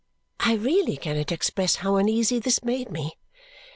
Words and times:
I 0.39 0.55
really 0.55 0.97
cannot 0.97 1.31
express 1.31 1.75
how 1.75 1.97
uneasy 1.97 2.39
this 2.39 2.63
made 2.63 2.89
me. 2.89 3.19